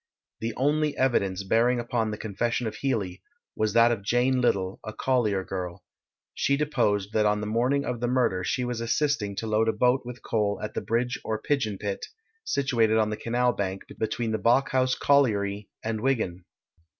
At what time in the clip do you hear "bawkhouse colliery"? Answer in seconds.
14.39-15.69